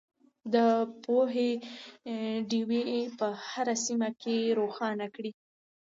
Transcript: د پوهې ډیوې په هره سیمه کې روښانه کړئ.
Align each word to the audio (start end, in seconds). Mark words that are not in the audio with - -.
د 0.53 0.55
پوهې 1.03 1.51
ډیوې 2.49 2.83
په 3.19 3.27
هره 3.49 3.75
سیمه 3.85 4.09
کې 4.21 4.37
روښانه 4.59 5.05
کړئ. 5.15 5.31